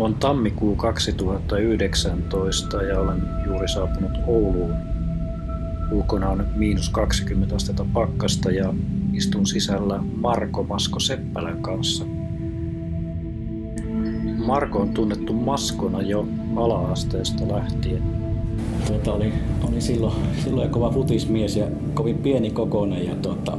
On 0.00 0.14
tammikuu 0.14 0.76
2019 0.76 2.82
ja 2.82 3.00
olen 3.00 3.22
juuri 3.46 3.68
saapunut 3.68 4.12
Ouluun. 4.26 4.74
Ulkona 5.90 6.28
on 6.28 6.46
miinus 6.56 6.88
20 6.88 7.56
astetta 7.56 7.86
pakkasta 7.92 8.50
ja 8.50 8.74
istun 9.12 9.46
sisällä 9.46 10.00
Marko 10.14 10.62
Masko 10.62 11.00
Seppälän 11.00 11.62
kanssa. 11.62 12.04
Marko 14.46 14.78
on 14.78 14.94
tunnettu 14.94 15.32
maskona 15.32 16.02
jo 16.02 16.28
ala-asteesta 16.56 17.48
lähtien. 17.48 18.02
Tuota, 18.86 19.12
oli, 19.12 19.32
oli 19.68 19.80
silloin, 19.80 20.16
silloin 20.44 20.70
kova 20.70 20.90
futismies 20.90 21.56
ja 21.56 21.66
kovin 21.94 22.18
pieni 22.18 22.50
kokoinen 22.50 23.06
ja 23.06 23.14
tuota, 23.14 23.58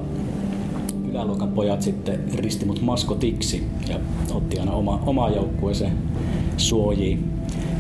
yläluokan 1.12 1.50
pojat 1.50 1.82
sitten 1.82 2.20
risti 2.36 2.66
mut 2.66 2.82
maskotiksi 2.82 3.68
ja 3.90 4.00
otti 4.34 4.60
aina 4.60 4.72
oma, 4.72 5.00
oma 5.06 5.30
joukkueeseen 5.30 5.98
suojiin. 6.58 7.32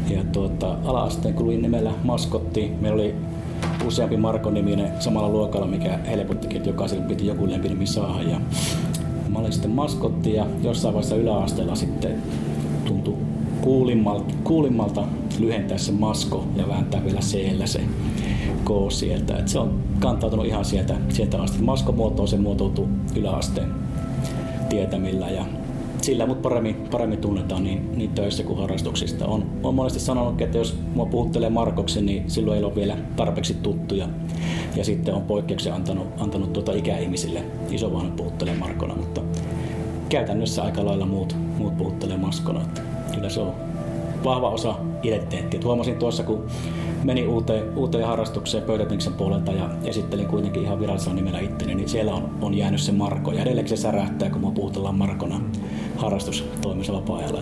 Ja 0.09 0.23
tuota, 0.23 0.77
ala-asteen 0.85 1.33
kului 1.33 1.57
nimellä 1.57 1.91
maskotti. 2.03 2.71
Meillä 2.81 2.95
oli 2.95 3.15
useampi 3.85 4.17
Marko-niminen 4.17 4.91
samalla 4.99 5.29
luokalla, 5.29 5.67
mikä 5.67 5.99
helpottikin, 6.07 6.57
että 6.57 6.69
jokaiselle 6.69 7.03
piti 7.03 7.27
joku 7.27 7.49
lempinimi 7.49 7.87
saada. 7.87 8.23
Ja 8.23 8.41
mä 9.29 9.39
olin 9.39 9.53
sitten 9.53 9.71
maskotti 9.71 10.33
ja 10.33 10.45
jossain 10.63 10.93
vaiheessa 10.93 11.15
yläasteella 11.15 11.75
sitten 11.75 12.15
tuntui 12.85 13.15
kuulimmalta, 13.61 14.33
kuulimmalta 14.43 15.03
lyhentää 15.39 15.77
se 15.77 15.91
masko 15.91 16.47
ja 16.55 16.67
vääntää 16.67 17.05
vielä 17.05 17.19
c 17.19 17.37
se 17.65 17.81
K 18.65 18.91
sieltä. 18.91 19.37
Et 19.37 19.47
se 19.47 19.59
on 19.59 19.79
kantautunut 19.99 20.45
ihan 20.45 20.65
sieltä, 20.65 20.95
sieltä 21.09 21.41
asti. 21.41 21.61
Maskomuotoon 21.61 22.27
se 22.27 22.37
muotoutuu 22.37 22.89
yläasteen 23.15 23.69
tietämillä 24.69 25.29
ja 25.29 25.45
sillä 26.01 26.25
mut 26.25 26.41
paremmin, 26.41 26.75
paremmin 26.91 27.19
tunnetaan 27.19 27.63
niin, 27.63 27.97
niin 27.97 28.11
töissä 28.11 28.43
kuin 28.43 28.59
harrastuksista. 28.59 29.27
On, 29.27 29.45
on 29.63 29.75
monesti 29.75 29.99
sanonut, 29.99 30.41
että 30.41 30.57
jos 30.57 30.77
mua 30.95 31.05
puhuttelee 31.05 31.49
Markoksi, 31.49 32.01
niin 32.01 32.31
silloin 32.31 32.57
ei 32.57 32.63
ole 32.63 32.75
vielä 32.75 32.97
tarpeeksi 33.15 33.53
tuttuja. 33.53 34.07
Ja 34.75 34.83
sitten 34.83 35.13
on 35.13 35.21
poikkeuksia 35.21 35.75
antanut, 35.75 36.07
antanut 36.19 36.53
tuota 36.53 36.71
ikäihmisille. 36.71 37.43
Isovanhemmat 37.69 38.15
puhuttelee 38.15 38.55
Markona, 38.55 38.95
mutta 38.95 39.21
käytännössä 40.09 40.63
aika 40.63 40.85
lailla 40.85 41.05
muut, 41.05 41.35
muut 41.57 41.77
puhuttelee 41.77 42.17
Maskona. 42.17 42.61
Että 42.61 42.81
kyllä 43.13 43.29
se 43.29 43.39
on 43.39 43.53
vahva 44.23 44.49
osa 44.49 44.75
identiteettiä. 45.03 45.59
Huomasin 45.63 45.95
tuossa, 45.95 46.23
kun 46.23 46.45
menin 47.03 47.27
uuteen, 47.27 47.77
uuteen 47.77 48.07
harrastukseen 48.07 48.63
pöytätenksen 48.63 49.13
puolelta 49.13 49.51
ja 49.51 49.69
esittelin 49.83 50.27
kuitenkin 50.27 50.63
ihan 50.63 50.79
virallisella 50.79 51.15
nimellä 51.15 51.39
itteni, 51.39 51.75
niin 51.75 51.89
siellä 51.89 52.13
on, 52.13 52.29
on 52.41 52.53
jäänyt 52.53 52.81
se 52.81 52.91
Marko. 52.91 53.31
Ja 53.31 53.41
edelleen 53.41 53.67
se 53.67 53.75
särähtää, 53.75 54.29
kun 54.29 54.41
mua 54.41 54.51
puhutellaan 54.51 54.95
Markona 54.95 55.41
harrastustoimissa 55.95 56.93
vapaa-ajalla. 56.93 57.41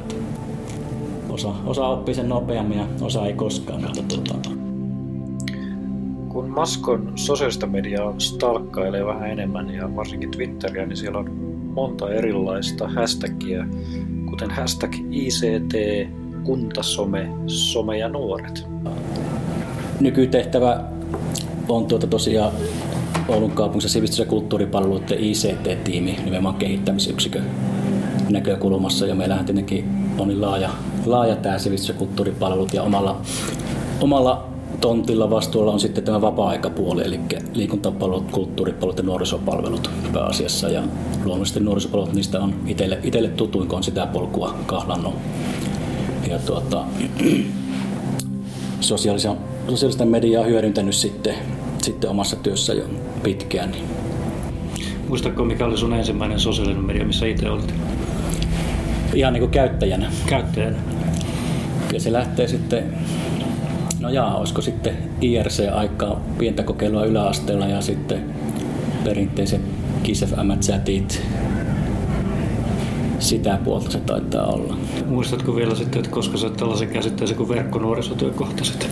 Osa, 1.30 1.54
osa 1.66 1.88
oppii 1.88 2.16
sen 2.16 2.30
nopeammin 2.30 2.78
ja 2.78 2.88
osa 3.02 3.26
ei 3.26 3.34
koskaan. 3.34 3.82
Mutta 3.82 4.18
tuota... 4.18 4.50
Kun 6.30 6.50
Maskon 6.50 7.12
sosiaalista 7.16 7.68
mediaa 7.68 8.14
stalkkailee 8.18 9.06
vähän 9.06 9.30
enemmän 9.30 9.70
ja 9.70 9.96
varsinkin 9.96 10.32
Twitteriä, 10.32 10.86
niin 10.86 10.98
siellä 10.98 11.20
on 11.20 11.32
monta 11.74 12.10
erilaista 12.10 12.88
hashtagia, 12.88 13.66
kuten 14.30 14.52
hashtag 14.52 14.96
ICT, 15.12 15.74
kuntasome, 16.44 17.30
some 17.48 17.98
ja 17.98 18.10
nuoret. 18.10 18.68
Nykytehtävä 20.00 20.84
on 21.68 21.86
tuota 21.86 22.08
tosiaan 22.08 22.52
Oulun 23.30 23.52
kaupungissa 23.52 23.90
sivistys- 23.90 24.20
ja 24.20 24.26
kulttuuripalveluiden 24.26 25.20
ICT-tiimi, 25.20 26.20
nimenomaan 26.26 26.56
kehittämisyksikön 26.56 27.44
näkökulmassa. 28.30 29.06
Ja 29.06 29.16
meillähän 29.16 29.46
tietenkin 29.46 29.90
on 30.18 30.28
niin 30.28 30.42
laaja, 30.42 30.70
laaja 31.06 31.36
tämä 31.36 31.58
sivistys- 31.58 31.90
ja 31.90 31.96
kulttuuripalvelut 31.96 32.74
ja 32.74 32.84
omalla, 32.84 33.22
omalla 34.02 34.50
tontilla 34.82 35.30
vastuulla 35.30 35.72
on 35.72 35.80
sitten 35.80 36.04
tämä 36.04 36.22
vapaa-aikapuoli, 36.22 37.06
eli 37.06 37.20
liikuntapalvelut, 37.54 38.32
kulttuuripalvelut 38.32 38.98
ja 38.98 39.04
nuorisopalvelut 39.04 39.90
pääasiassa. 40.14 40.70
Ja 40.70 40.84
luonnollisesti 41.24 41.60
nuorisopalvelut, 41.60 42.14
niistä 42.14 42.40
on 42.40 42.56
itselle, 42.68 43.00
itselle 43.04 43.30
tutuin, 43.30 43.68
kun 43.68 43.78
on 43.78 43.84
sitä 43.84 44.06
polkua 44.06 44.56
kahlannut. 44.66 45.14
Ja 46.28 46.40
tuota, 46.40 46.86
sosiaalista, 48.80 49.36
sosiaalista 49.70 50.06
mediaa 50.06 50.44
hyödyntänyt 50.44 50.96
sitten, 50.96 51.36
sitten 51.82 52.10
omassa 52.10 52.36
työssä 52.36 52.74
jo 52.74 52.84
pitkään. 53.24 53.72
Niin. 53.72 53.86
Muistatko, 55.08 55.46
mikä 55.46 55.66
oli 55.66 55.78
sun 55.78 55.94
ensimmäinen 55.94 56.40
sosiaalinen 56.40 56.86
media, 56.86 57.06
missä 57.06 57.26
itse 57.26 57.50
olit? 57.50 57.74
Ihan 59.14 59.34
niin 59.34 59.42
kuin 59.42 59.52
käyttäjänä. 59.52 60.12
Käyttäjänä. 60.26 60.78
Ja 61.94 62.00
se 62.00 62.14
lähtee 62.14 62.48
sitten, 62.48 62.84
no 64.00 64.10
jaa, 64.10 64.38
olisiko 64.38 64.62
sitten 64.62 64.98
IRC-aikaa 65.22 66.22
pientä 66.38 66.64
kokeilua 66.64 67.06
yläasteella 67.06 67.68
ja 67.68 67.82
sitten 67.82 68.26
perinteiset 69.04 69.62
Kiss 70.04 70.26
FM-chatit, 70.26 71.22
sitä 73.20 73.60
puolta 73.64 73.92
se 73.92 74.00
taitaa 74.00 74.46
olla. 74.46 74.78
Muistatko 75.06 75.56
vielä 75.56 75.76
sitten, 75.76 76.00
että 76.00 76.12
koska 76.12 76.38
sä 76.38 76.50
tällaisen 76.50 76.88
käsitteeseen 76.88 77.38
kuin 77.38 77.50
verkkonuorisotyö 77.50 78.30
kohtasit? 78.30 78.90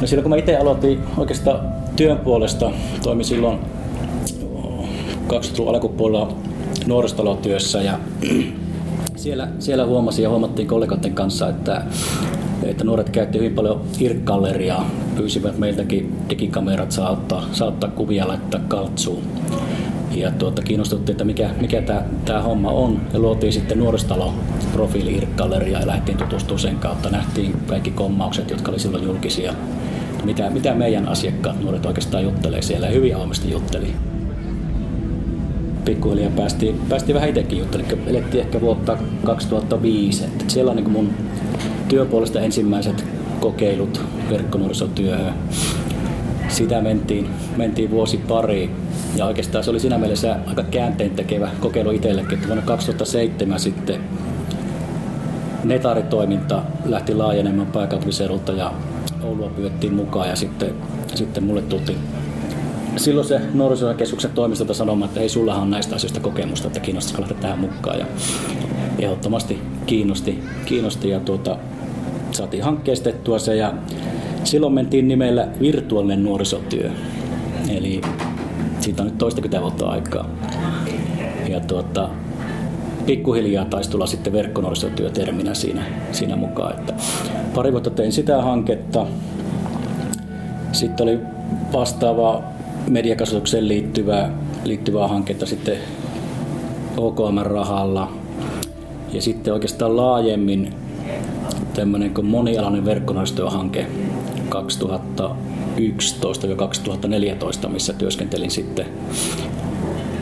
No 0.00 0.06
silloin 0.06 0.22
kun 0.22 0.30
mä 0.30 0.36
itse 0.36 0.56
aloitin 0.56 1.00
oikeastaan 1.16 1.60
työn 1.96 2.18
puolesta, 2.18 2.70
toimi 3.02 3.24
silloin 3.24 3.58
20-luvun 5.28 5.74
alkupuolella 5.74 6.32
nuorisotalotyössä 6.86 7.82
ja 7.82 7.98
siellä, 9.16 9.48
siellä 9.58 9.86
huomasin 9.86 10.22
ja 10.22 10.30
huomattiin 10.30 10.68
kollegoiden 10.68 11.14
kanssa, 11.14 11.48
että, 11.48 11.84
että 12.62 12.84
nuoret 12.84 13.10
käytti 13.10 13.38
hyvin 13.38 13.54
paljon 13.54 13.80
irkkalleriaa, 14.00 14.90
pyysivät 15.16 15.58
meiltäkin 15.58 16.16
digikamerat 16.30 16.92
saattaa, 16.92 17.44
saattaa 17.52 17.90
kuvia 17.90 18.28
laittaa 18.28 18.60
kaltsuun 18.68 19.22
ja 20.16 20.30
tuota, 20.30 20.62
kiinnostuttiin, 20.62 21.14
että 21.14 21.24
mikä, 21.24 21.50
mikä 21.60 21.82
tämä 22.24 22.42
homma 22.42 22.70
on. 22.70 23.00
Ja 23.12 23.18
luotiin 23.18 23.52
sitten 23.52 23.78
nuoristalo 23.78 24.34
profiili 24.72 25.14
Irkkalleria 25.14 25.80
ja 25.80 25.86
lähdettiin 25.86 26.18
tutustumaan 26.18 26.58
sen 26.58 26.76
kautta. 26.76 27.10
Nähtiin 27.10 27.56
kaikki 27.66 27.90
kommaukset, 27.90 28.50
jotka 28.50 28.70
oli 28.70 28.78
silloin 28.78 29.04
julkisia. 29.04 29.54
Mitä, 30.24 30.50
mitä 30.50 30.74
meidän 30.74 31.08
asiakkaat 31.08 31.60
nuoret 31.62 31.86
oikeastaan 31.86 32.24
juttelee 32.24 32.62
siellä 32.62 32.86
ja 32.86 32.92
hyvin 32.92 33.16
avoimesti 33.16 33.50
jutteli. 33.50 33.92
Pikkuhiljaa 35.84 36.30
päästiin, 36.30 36.80
päästiin 36.88 37.14
vähän 37.14 37.28
itsekin 37.28 37.58
juttelemaan. 37.58 37.98
Elettiin 38.06 38.44
ehkä 38.44 38.60
vuotta 38.60 38.98
2005. 39.24 40.24
Että 40.24 40.44
siellä 40.48 40.70
on 40.70 40.76
niin 40.76 40.90
mun 40.90 41.10
työpuolesta 41.88 42.40
ensimmäiset 42.40 43.04
kokeilut 43.40 44.00
verkkonuorisotyöhön 44.30 45.34
sitä 46.48 46.82
mentiin, 46.82 47.28
mentiin 47.56 47.90
vuosi 47.90 48.16
pari. 48.16 48.70
Ja 49.16 49.26
oikeastaan 49.26 49.64
se 49.64 49.70
oli 49.70 49.80
siinä 49.80 49.98
mielessä 49.98 50.36
aika 50.46 50.62
käänteen 50.62 51.10
tekevä 51.10 51.50
kokeilu 51.60 51.90
itsellekin, 51.90 52.34
että 52.34 52.46
vuonna 52.46 52.64
2007 52.64 53.60
sitten 53.60 54.00
netaritoiminta 55.64 56.62
lähti 56.84 57.14
laajenemaan 57.14 57.66
pääkaupunkiseudulta 57.66 58.52
ja 58.52 58.72
Oulua 59.22 59.48
pyydettiin 59.48 59.94
mukaan 59.94 60.28
ja 60.28 60.36
sitten, 60.36 60.74
sitten 61.14 61.44
mulle 61.44 61.62
tultiin 61.62 61.98
silloin 62.96 63.28
se 63.28 63.40
nuorisokeskuksen 63.54 64.30
toimistolta 64.30 64.74
sanomaan, 64.74 65.08
että 65.08 65.20
ei 65.20 65.28
sullahan 65.28 65.62
on 65.62 65.70
näistä 65.70 65.96
asioista 65.96 66.20
kokemusta, 66.20 66.66
että 66.66 66.80
kiinnostaisiko 66.80 67.22
lähteä 67.22 67.38
tähän 67.40 67.58
mukaan. 67.58 67.98
Ja 67.98 68.06
ehdottomasti 68.98 69.58
kiinnosti, 69.86 70.42
kiinnosti 70.64 71.08
ja 71.08 71.20
tuota, 71.20 71.56
saatiin 72.30 72.64
hankkeistettua 72.64 73.38
se 73.38 73.56
ja 73.56 73.72
Silloin 74.46 74.72
mentiin 74.72 75.08
nimellä 75.08 75.48
virtuaalinen 75.60 76.24
nuorisotyö. 76.24 76.90
Eli 77.68 78.00
siitä 78.86 79.02
on 79.02 79.08
nyt 79.08 79.18
toistakymmentä 79.18 79.62
vuotta 79.62 79.86
aikaa. 79.86 80.28
Ja 81.48 81.60
tuota, 81.60 82.08
pikkuhiljaa 83.06 83.64
taisi 83.64 83.90
tulla 83.90 84.06
sitten 84.06 84.32
verkkonuorisotyöterminä 84.32 85.54
siinä, 85.54 85.82
siinä 86.12 86.36
mukaan. 86.36 86.72
Että 86.72 86.94
pari 87.54 87.72
vuotta 87.72 87.90
tein 87.90 88.12
sitä 88.12 88.42
hanketta. 88.42 89.06
Sitten 90.72 91.04
oli 91.04 91.18
vastaavaa 91.72 92.42
mediakasvatukseen 92.88 93.68
liittyvää, 93.68 94.32
liittyvää 94.64 95.08
hanketta 95.08 95.46
sitten 95.46 95.76
OKM-rahalla. 96.96 98.12
Ja 99.12 99.22
sitten 99.22 99.52
oikeastaan 99.54 99.96
laajemmin 99.96 100.74
tämmöinen 101.74 102.14
kuin 102.14 102.26
monialainen 102.26 102.84
verkkonuorisotyöhanke 102.84 103.86
2011-2014, 105.76 107.68
missä 107.68 107.92
työskentelin 107.92 108.50
sitten, 108.50 108.86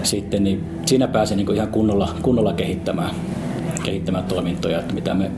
sitten 0.02 0.44
niin 0.44 0.64
siinä 0.86 1.08
pääsin 1.08 1.36
niin 1.36 1.54
ihan 1.54 1.68
kunnolla, 1.68 2.14
kunnolla 2.22 2.52
kehittämään, 2.52 3.14
kehittämään 3.82 4.24
toimintoja, 4.24 4.78
että 4.78 4.94
mitä 4.94 5.14
me 5.14 5.30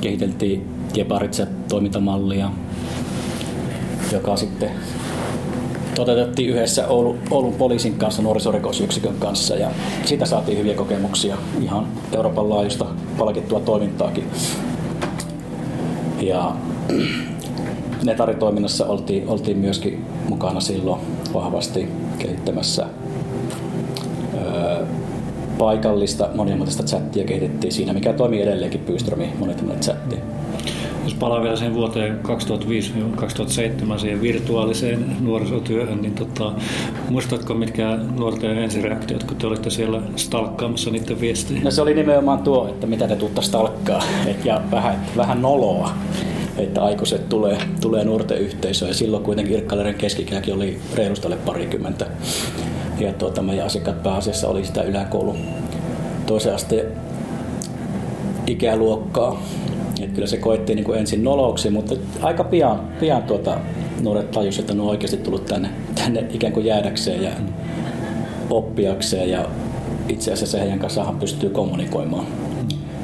kehiteltiin 0.00 0.68
Jeparitse 0.94 1.46
toimintamallia, 1.68 2.50
joka 4.12 4.36
sitten 4.36 4.70
toteutettiin 5.94 6.50
yhdessä 6.50 6.88
Oulun, 6.88 7.18
Oulun 7.30 7.54
poliisin 7.54 7.94
kanssa, 7.94 8.22
nuorisorikosyksikön 8.22 9.14
kanssa 9.18 9.54
ja 9.54 9.70
siitä 10.04 10.26
saatiin 10.26 10.58
hyviä 10.58 10.74
kokemuksia, 10.74 11.36
ihan 11.60 11.86
Euroopan 12.12 12.50
laajuista 12.50 12.86
palkittua 13.18 13.60
toimintaakin. 13.60 14.24
Ja 16.20 16.56
Netari-toiminnassa 18.06 18.86
oltiin, 18.86 19.28
oltiin 19.28 19.58
myöskin 19.58 20.04
mukana 20.28 20.60
silloin 20.60 21.00
vahvasti 21.34 21.88
kehittämässä 22.18 22.86
öö, 24.34 24.84
paikallista 25.58 26.28
monimuotoista 26.34 26.82
chattia 26.82 27.24
kehitettiin 27.24 27.72
siinä, 27.72 27.92
mikä 27.92 28.12
toimii 28.12 28.42
edelleenkin 28.42 28.80
Pyströmin 28.80 29.32
monimuotoinen 29.38 29.80
chatti. 29.80 30.16
Jos 31.04 31.14
palaa 31.14 31.42
vielä 31.42 31.56
sen 31.56 31.74
vuoteen 31.74 32.20
2005-2007 33.94 33.98
siihen 33.98 34.22
virtuaaliseen 34.22 35.16
nuorisotyöhön, 35.20 36.02
niin 36.02 36.14
tota, 36.14 36.52
muistatko 37.10 37.54
mitkä 37.54 37.98
nuorten 38.18 38.58
ensireaktiot, 38.58 39.24
kun 39.24 39.36
te 39.36 39.46
olitte 39.46 39.70
siellä 39.70 40.02
stalkkaamassa 40.16 40.90
niiden 40.90 41.20
viestejä? 41.20 41.60
No 41.64 41.70
se 41.70 41.82
oli 41.82 41.94
nimenomaan 41.94 42.38
tuo, 42.38 42.68
että 42.68 42.86
mitä 42.86 43.08
te 43.08 43.16
tuutta 43.16 43.42
stalkkaa, 43.42 44.02
et, 44.26 44.44
ja 44.50 44.60
vähän, 44.70 45.06
vähän 45.16 45.42
noloa 45.42 45.90
että 46.58 46.84
aikuiset 46.84 47.28
tulee, 47.28 47.58
tulee 47.80 48.04
nuorten 48.04 48.38
yhteisöön. 48.38 48.88
Ja 48.88 48.94
silloin 48.94 49.24
kuitenkin 49.24 49.54
Irkkaleiden 49.54 49.94
keskikäkin 49.94 50.54
oli 50.54 50.78
reilustalle 50.94 51.36
parikymmentä. 51.36 52.06
Ja 52.98 53.12
tuota, 53.12 53.42
meidän 53.42 53.66
asiakkaat 53.66 54.02
pääasiassa 54.02 54.48
oli 54.48 54.64
sitä 54.64 54.82
yläkoulu 54.82 55.36
toisen 56.26 56.54
asteen 56.54 56.86
ikäluokkaa. 58.46 59.42
Et 60.02 60.12
kyllä 60.12 60.26
se 60.26 60.36
koettiin 60.36 60.76
niin 60.76 60.84
kuin 60.84 60.98
ensin 60.98 61.24
noloksi, 61.24 61.70
mutta 61.70 61.94
aika 62.22 62.44
pian, 62.44 62.80
pian 63.00 63.22
tuota, 63.22 63.58
nuoret 64.02 64.30
tajusivat, 64.30 64.62
että 64.62 64.74
ne 64.74 64.82
on 64.82 64.88
oikeasti 64.88 65.16
tullut 65.16 65.46
tänne, 65.46 65.68
tänne 65.94 66.26
ikään 66.30 66.52
kuin 66.52 66.66
jäädäkseen 66.66 67.22
ja 67.22 67.30
oppiakseen. 68.50 69.30
Ja 69.30 69.48
itse 70.08 70.32
asiassa 70.32 70.58
heidän 70.58 70.78
kanssaan 70.78 71.18
pystyy 71.18 71.50
kommunikoimaan 71.50 72.26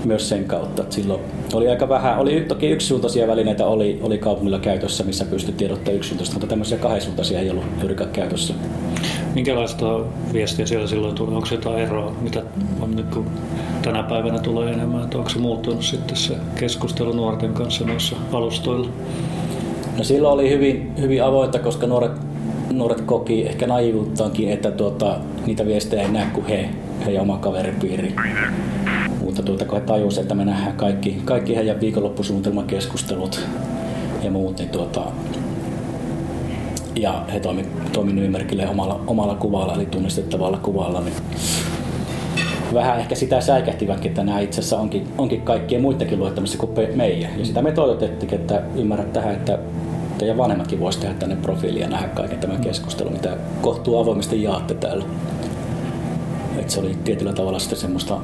myös 0.04 0.28
sen 0.28 0.44
kautta. 0.44 0.82
Että 0.82 0.94
silloin 0.94 1.20
oli 1.58 1.68
aika 1.68 1.88
vähän, 1.88 2.18
oli 2.18 2.40
toki 2.40 2.70
yksisuuntaisia 2.70 3.26
välineitä 3.26 3.66
oli, 3.66 3.98
oli 4.02 4.18
kaupungilla 4.18 4.58
käytössä, 4.58 5.04
missä 5.04 5.24
pystyi 5.24 5.54
tiedottamaan 5.54 5.96
yksisuuntaista, 5.96 6.34
mutta 6.34 6.46
tämmöisiä 6.46 6.78
kahdisuuntaisia 6.78 7.40
ei 7.40 7.50
ollut 7.50 7.64
juurikaan 7.80 8.10
käytössä. 8.10 8.54
Minkälaista 9.34 10.00
viestiä 10.32 10.66
siellä 10.66 10.86
silloin 10.86 11.14
tuli? 11.14 11.34
Onko 11.34 11.48
jotain 11.50 11.78
eroa, 11.78 12.12
mitä 12.20 12.42
on 12.80 12.96
nyt 12.96 13.06
kun 13.14 13.26
tänä 13.82 14.02
päivänä 14.02 14.38
tulee 14.38 14.72
enemmän, 14.72 15.04
että 15.04 15.18
onko 15.18 15.30
se 15.30 15.38
muuttunut 15.38 15.82
sitten 15.82 16.16
se 16.16 16.34
keskustelu 16.56 17.12
nuorten 17.12 17.52
kanssa 17.52 17.84
noissa 17.84 18.16
alustoilla? 18.32 18.88
No 19.98 20.04
silloin 20.04 20.34
oli 20.34 20.50
hyvin, 20.50 20.92
hyvin 21.00 21.24
avointa, 21.24 21.58
koska 21.58 21.86
nuoret, 21.86 22.12
nuoret 22.72 23.00
koki 23.00 23.46
ehkä 23.46 23.66
naivuuttaankin, 23.66 24.48
että 24.48 24.70
tuota, 24.70 25.18
niitä 25.46 25.66
viestejä 25.66 26.02
ei 26.02 26.10
näe 26.10 26.26
kuin 26.32 26.46
he, 26.46 26.68
heidän 27.06 27.22
oma 27.22 27.38
kaveripiiri 27.38 28.14
mutta 29.32 29.42
tuota, 29.42 29.74
he 29.74 29.80
tajusivat, 29.80 30.22
että 30.22 30.34
me 30.34 30.44
nähdään 30.44 30.76
kaikki, 30.76 31.22
kaikki 31.24 31.56
heidän 31.56 31.80
viikonloppusuunnitelmakeskustelut 31.80 33.40
ja 34.22 34.30
muut, 34.30 34.58
niin 34.58 34.68
tuota, 34.68 35.04
ja 36.96 37.24
he 37.32 37.40
toimi, 37.40 37.66
toimi 37.92 38.12
nimimerkille 38.12 38.68
omalla, 38.68 39.00
omalla 39.06 39.34
kuvalla, 39.34 39.74
eli 39.74 39.86
tunnistettavalla 39.86 40.58
kuvalla, 40.58 41.00
niin 41.00 41.14
vähän 42.74 42.98
ehkä 42.98 43.14
sitä 43.14 43.40
säikähtivätkin, 43.40 44.08
että 44.08 44.24
nämä 44.24 44.40
itse 44.40 44.60
asiassa 44.60 44.78
onkin, 44.78 45.08
onkin 45.18 45.42
kaikkien 45.42 45.82
muidenkin 45.82 46.18
luettamissa 46.18 46.58
kuin 46.58 46.72
meidän. 46.94 47.38
Ja 47.38 47.44
sitä 47.44 47.62
me 47.62 47.72
toivotettiin, 47.72 48.34
että 48.34 48.62
ymmärrät 48.76 49.12
tähän, 49.12 49.34
että 49.34 49.58
teidän 50.18 50.36
vanhemmatkin 50.36 50.80
voisi 50.80 51.00
tehdä 51.00 51.14
tänne 51.14 51.36
profiilia 51.36 51.82
ja 51.82 51.90
nähdä 51.90 52.08
kaiken 52.08 52.38
tämän 52.38 52.60
keskustelun, 52.60 53.12
mitä 53.12 53.36
kohtuu 53.62 53.98
avoimesti 53.98 54.42
jaatte 54.42 54.74
täällä. 54.74 55.04
Et 56.58 56.70
se 56.70 56.80
oli 56.80 56.96
tietyllä 57.04 57.32
tavalla 57.32 57.58
sitten 57.58 57.78
semmoista 57.78 58.18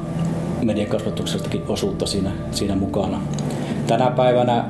mediakasvatuksestakin 0.63 1.63
osuutta 1.69 2.07
siinä, 2.07 2.31
siinä 2.51 2.77
mukana. 2.77 3.21
Tänä 3.87 4.11
päivänä 4.11 4.65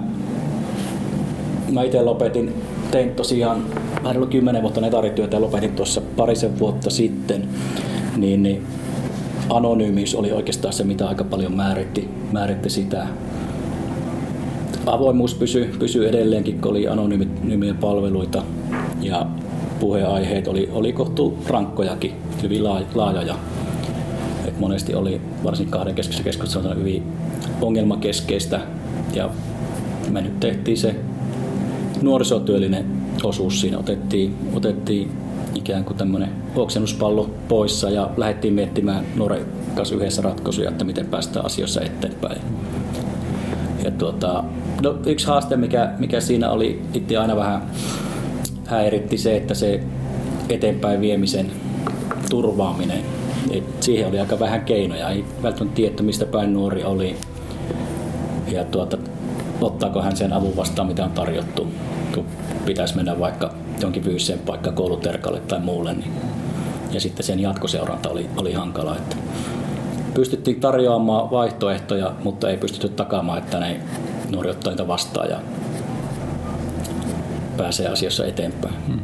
mä 1.72 1.82
itse 1.82 2.02
lopetin, 2.02 2.54
tein 2.90 3.10
tosiaan 3.10 3.64
vähän 4.04 4.28
10 4.28 4.62
vuotta 4.62 4.80
netarityötä 4.80 5.36
ja 5.36 5.40
lopetin 5.40 5.72
tuossa 5.72 6.00
parisen 6.16 6.58
vuotta 6.58 6.90
sitten, 6.90 7.48
niin, 8.16 8.42
niin 8.42 8.66
anonyymiys 9.50 10.14
oli 10.14 10.32
oikeastaan 10.32 10.74
se, 10.74 10.84
mitä 10.84 11.08
aika 11.08 11.24
paljon 11.24 11.56
määritti, 11.56 12.08
määritti 12.32 12.70
sitä. 12.70 13.06
Avoimuus 14.86 15.34
pysyi, 15.34 15.70
pysyi 15.78 16.08
edelleenkin, 16.08 16.60
kun 16.60 16.70
oli 16.70 16.88
anonyymiä 16.88 17.74
palveluita 17.74 18.42
ja 19.00 19.26
puheaiheet 19.80 20.48
oli, 20.48 20.68
oli 20.72 20.92
kohtu 20.92 21.38
rankkojakin, 21.48 22.12
hyvin 22.42 22.64
laajoja 22.94 23.34
monesti 24.58 24.94
oli 24.94 25.20
varsin 25.44 25.68
kahden 25.68 25.94
keskisessä 25.94 26.24
keskustelussa 26.24 26.74
hyvin 26.74 27.02
ongelmakeskeistä 27.60 28.60
ja 29.14 29.30
me 30.10 30.20
nyt 30.20 30.40
tehtiin 30.40 30.78
se 30.78 30.94
nuorisotyöllinen 32.02 32.84
osuus 33.22 33.60
siinä, 33.60 33.78
otettiin, 33.78 34.36
otettiin 34.54 35.12
ikään 35.54 35.84
kuin 35.84 35.96
tämmöinen 35.96 36.28
oksennuspallo 36.56 37.30
poissa 37.48 37.90
ja 37.90 38.10
lähdettiin 38.16 38.54
miettimään 38.54 39.04
nuoren 39.16 39.46
kanssa 39.74 39.94
yhdessä 39.94 40.22
ratkaisuja, 40.22 40.70
että 40.70 40.84
miten 40.84 41.06
päästään 41.06 41.46
asioissa 41.46 41.80
eteenpäin. 41.80 42.40
Ja 43.84 43.90
tuota, 43.90 44.44
no, 44.82 44.98
yksi 45.06 45.26
haaste, 45.26 45.56
mikä, 45.56 45.92
mikä 45.98 46.20
siinä 46.20 46.50
oli, 46.50 46.82
itse 46.94 47.16
aina 47.16 47.36
vähän 47.36 47.62
häiritti 48.66 49.18
se, 49.18 49.36
että 49.36 49.54
se 49.54 49.80
eteenpäin 50.48 51.00
viemisen 51.00 51.50
turvaaminen 52.30 53.17
niin 53.50 53.64
siihen 53.80 54.08
oli 54.08 54.20
aika 54.20 54.38
vähän 54.38 54.60
keinoja. 54.60 55.10
Ei 55.10 55.24
välttämättä 55.42 55.76
tiedä, 55.76 56.02
mistä 56.02 56.26
päin 56.26 56.52
nuori 56.52 56.84
oli 56.84 57.16
ja 58.52 58.64
tuota, 58.64 58.98
ottaako 59.60 60.02
hän 60.02 60.16
sen 60.16 60.32
avun 60.32 60.56
vastaan, 60.56 60.88
mitä 60.88 61.04
on 61.04 61.10
tarjottu, 61.10 61.66
kun 62.14 62.26
pitäisi 62.66 62.96
mennä 62.96 63.18
vaikka 63.18 63.54
jonkin 63.80 64.02
fyysiseen 64.02 64.38
paikkaan 64.38 64.76
kouluterkalle 64.76 65.40
tai 65.40 65.60
muulle. 65.60 65.94
Niin. 65.94 66.12
Ja 66.90 67.00
sitten 67.00 67.26
sen 67.26 67.40
jatkoseuranta 67.40 68.08
oli, 68.08 68.26
oli 68.36 68.52
hankala. 68.52 68.96
Että 68.96 69.16
pystyttiin 70.14 70.60
tarjoamaan 70.60 71.30
vaihtoehtoja, 71.30 72.12
mutta 72.24 72.50
ei 72.50 72.56
pystytty 72.56 72.88
takaamaan, 72.88 73.38
että 73.38 73.60
ne 73.60 73.80
nuori 74.30 74.50
ottaa 74.50 74.72
niitä 74.72 74.88
vastaan 74.88 75.30
ja 75.30 75.40
pääsee 77.56 77.88
asiassa 77.88 78.26
eteenpäin. 78.26 78.74
Hmm. 78.86 79.00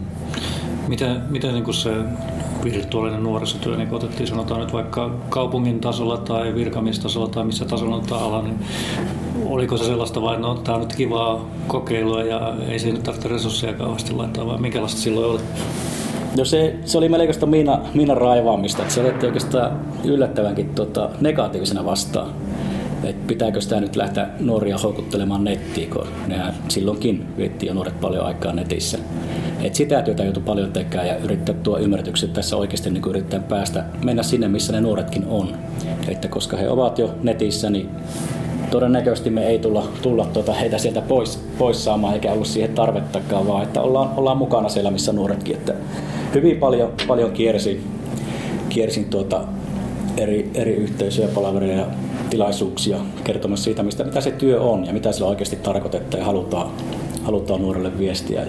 Miten, 0.89 1.23
miten 1.31 1.55
niin 1.55 1.75
se 1.75 1.91
virtuaalinen 2.65 3.23
nuorisotyö, 3.23 3.77
niin 3.77 3.95
otettiin 3.95 4.27
sanotaan 4.27 4.61
nyt 4.61 4.73
vaikka 4.73 5.11
kaupungin 5.29 5.81
tasolla 5.81 6.17
tai 6.17 6.55
virkamiestasolla 6.55 7.29
tai 7.29 7.45
missä 7.45 7.65
tasolla 7.65 7.97
on 7.97 8.03
ala, 8.13 8.43
niin 8.43 8.59
oliko 9.47 9.77
se 9.77 9.85
sellaista 9.85 10.23
vai 10.23 10.41
no 10.41 10.55
tämä 10.55 10.75
on 10.75 10.81
nyt 10.81 10.97
kivaa 10.97 11.49
kokeilua 11.67 12.23
ja 12.23 12.55
ei 12.69 12.79
siinä 12.79 12.99
tarvitse 12.99 13.29
resursseja 13.29 13.73
kauheasti 13.73 14.13
laittaa, 14.13 14.47
vai 14.47 14.59
minkälaista 14.59 15.01
silloin 15.01 15.31
oli? 15.31 15.41
No 16.37 16.45
se, 16.45 16.77
se 16.85 16.99
oli 16.99 17.09
melkoista 17.09 17.47
miina, 17.47 17.79
miina 17.95 18.15
raivaamista, 18.15 18.83
että 18.83 18.95
se 18.95 19.01
otettiin 19.01 19.29
oikeastaan 19.29 19.81
yllättävänkin 20.05 20.75
tota, 20.75 21.11
negatiivisena 21.21 21.85
vastaan. 21.85 22.44
Et 23.05 23.27
pitääkö 23.27 23.61
sitä 23.61 23.81
nyt 23.81 23.97
lähteä 23.97 24.29
nuoria 24.41 24.79
houkuttelemaan 24.79 25.45
nettiin, 25.45 25.91
kun 25.91 26.07
nehän 26.27 26.55
silloinkin 26.69 27.27
vietti 27.37 27.67
jo 27.67 27.75
nuoret 27.75 28.01
paljon 28.01 28.27
aikaa 28.27 28.53
netissä. 28.53 28.99
Et 29.63 29.75
sitä 29.75 30.03
työtä 30.03 30.25
joutuu 30.25 30.43
paljon 30.43 30.73
tekemään 30.73 31.09
ja 31.09 31.17
yrittää 31.17 31.55
tuo 31.55 31.79
ymmärrykset 31.79 32.33
tässä 32.33 32.57
oikeasti 32.57 32.91
niin 32.91 33.03
yrittää 33.09 33.41
päästä, 33.41 33.85
mennä 34.05 34.23
sinne, 34.23 34.49
missä 34.49 34.73
ne 34.73 34.81
nuoretkin 34.81 35.25
on. 35.27 35.57
Että 36.09 36.29
koska 36.29 36.57
he 36.57 36.69
ovat 36.69 36.99
jo 36.99 37.15
netissä, 37.23 37.71
niin 37.71 37.89
todennäköisesti 38.71 39.31
me 39.31 39.47
ei 39.47 39.59
tulla, 39.59 39.89
tulla 40.03 40.27
tuota 40.33 40.53
heitä 40.53 40.79
sieltä 40.79 41.01
pois, 41.01 41.37
pois 41.59 41.85
saamaan, 41.85 42.15
eikä 42.15 42.33
ollut 42.33 42.47
siihen 42.47 42.75
tarvettakaan, 42.75 43.47
vaan 43.47 43.63
että 43.63 43.81
ollaan, 43.81 44.11
ollaan 44.17 44.39
mukana 44.39 44.69
siellä, 44.69 44.91
missä 44.91 45.13
nuoretkin. 45.13 45.57
Että 45.57 45.75
hyvin 46.35 46.57
paljon, 46.57 46.93
paljon 47.07 47.33
kiersin, 47.33 47.85
kiersin 48.69 49.05
tuota 49.05 49.41
eri, 50.17 50.51
eri 50.55 50.75
yhteisöjä, 50.75 51.29
palavereja 51.29 51.77
ja 51.77 51.87
tilaisuuksia 52.35 52.97
kertomassa 53.25 53.65
siitä, 53.65 53.83
mistä, 53.83 54.05
mitä 54.05 54.21
se 54.21 54.31
työ 54.31 54.61
on 54.61 54.87
ja 54.87 54.93
mitä 54.93 55.13
sillä 55.13 55.29
oikeasti 55.29 55.57
tarkoitetaan 55.57 56.21
ja 56.21 56.25
halutaan, 56.25 56.71
halutaan 57.23 57.63
nuorelle 57.63 57.99
viestiä. 57.99 58.43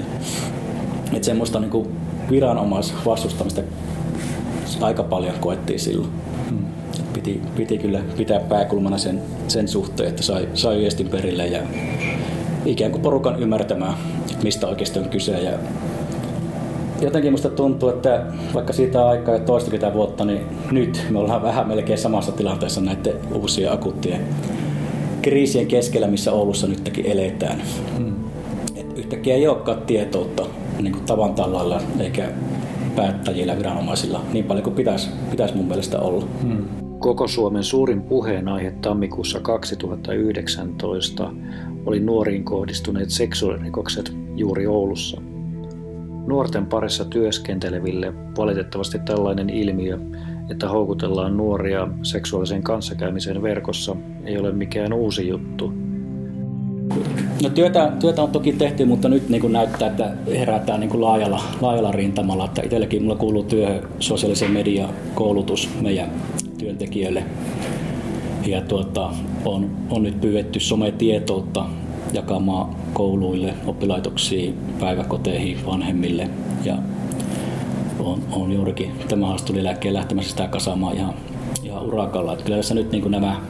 Että 1.14 1.26
semmoista 1.26 1.60
niin 1.60 1.88
viranomaisvastustamista 2.30 3.62
aika 4.82 5.04
paljon 5.04 5.34
koettiin 5.40 5.80
silloin. 5.80 6.10
Piti, 7.14 7.42
piti 7.56 7.78
kyllä 7.78 8.02
pitää 8.18 8.40
pääkulmana 8.40 8.98
sen, 8.98 9.22
sen 9.48 9.68
suhteen, 9.68 10.10
että 10.10 10.24
sai, 10.24 10.50
sai 10.54 10.78
viestin 10.78 11.08
perille 11.08 11.48
ja 11.48 11.62
ikään 12.66 12.92
kuin 12.92 13.02
porukan 13.02 13.40
ymmärtämään, 13.40 13.94
mistä 14.44 14.68
oikeasti 14.68 15.00
on 15.00 15.10
kyse. 15.10 15.32
Ja 15.32 15.52
jotenkin 17.02 17.32
musta 17.32 17.50
tuntuu, 17.50 17.90
että 17.90 18.26
vaikka 18.54 18.74
siitä 18.74 19.08
aikaa 19.08 19.34
jo 19.34 19.40
toistakymmentä 19.40 19.94
vuotta, 19.94 20.26
niin 20.26 20.42
nyt 20.72 21.06
me 21.10 21.20
ollaan 21.20 21.44
vähän 21.44 21.68
melkein 21.68 22.00
samassa 22.00 22.32
tilanteessa 22.32 22.82
näiden 22.82 23.14
uusien 23.34 23.72
akuuttien 23.72 24.22
kriisien 25.22 25.68
keskellä, 25.68 26.08
missä 26.08 26.32
Oulussa 26.32 26.68
nytkin 26.68 27.06
eletään. 27.06 27.62
Hmm. 27.98 28.14
Et 28.76 28.98
yhtäkkiä 28.98 29.36
ei 29.36 29.48
olekaan 29.48 29.82
tietoutta 29.82 30.46
niin 30.80 30.92
kuin 30.92 31.06
tavan 31.06 31.34
tallalla 31.34 31.82
eikä 32.00 32.30
päättäjillä 32.96 33.58
viranomaisilla 33.58 34.22
niin 34.34 34.46
paljon 34.46 34.64
kuin 34.64 34.76
pitäisi, 34.76 35.10
pitäisi 35.32 35.56
mun 35.56 35.66
mielestä 35.66 36.00
olla. 36.00 36.26
Hmm. 36.42 36.66
Koko 37.00 37.28
Suomen 37.28 37.64
suurin 37.64 38.02
puheenaihe 38.02 38.72
tammikuussa 38.82 39.40
2019 39.40 41.32
oli 41.86 42.00
nuoriin 42.00 42.44
kohdistuneet 42.44 43.10
seksuaalirikokset 43.10 44.14
juuri 44.36 44.68
Oulussa. 44.68 45.22
Nuorten 46.28 46.66
parissa 46.66 47.06
työskenteleville 47.06 48.14
valitettavasti 48.38 49.00
tällainen 49.00 49.50
ilmiö, 49.50 50.00
että 50.50 50.70
houkutellaan 50.70 51.38
nuoria 51.38 51.88
seksuaaliseen 52.04 52.64
kanssakäymiseen 52.64 53.42
verkossa, 53.42 53.96
ei 54.26 54.38
ole 54.38 54.52
mikään 54.52 54.94
uusi 54.94 55.28
juttu. 55.28 55.74
No 57.44 57.50
työtä, 57.50 57.92
työtä 58.00 58.24
on 58.24 58.32
toki 58.32 58.54
tehty, 58.54 58.86
mutta 58.86 59.10
nyt 59.10 59.30
niin 59.30 59.52
näyttää, 59.52 59.88
että 59.88 60.14
herätään 60.28 60.80
niin 60.80 61.02
laajalla, 61.02 61.42
laajalla 61.62 61.92
rintamalla. 61.92 62.46
Että 62.46 62.62
itselläkin 62.62 63.04
mulla 63.04 63.16
kuuluu 63.16 63.44
työ 63.44 63.82
sosiaalisen 64.00 64.52
median 64.52 64.90
koulutus 65.16 65.70
meidän 65.82 66.12
työntekijöille. 66.58 67.24
Ja 68.46 68.62
tuota, 68.62 69.10
on, 69.46 69.72
on 69.90 70.04
nyt 70.04 70.22
pyydetty 70.22 70.60
sometietoutta 70.60 71.66
jakamaan 72.16 72.76
kouluille, 72.94 73.54
oppilaitoksiin, 73.66 74.58
päiväkoteihin, 74.80 75.66
vanhemmille. 75.66 76.30
Ja 76.64 76.76
on, 78.00 78.24
on 78.32 78.52
juurikin 78.52 78.92
tämä 79.08 79.28
haastuliläkkeen 79.28 79.94
lähtemässä 79.94 80.30
sitä 80.30 80.48
kasaamaan 80.48 80.96
ihan, 80.96 81.14
ihan 81.64 81.84
urakalla. 81.84 82.34
Että 82.34 82.46
kyllä 82.46 82.58
tässä 82.58 82.76
nyt 82.76 82.92
niin 82.92 83.12
nämä, 83.12 83.42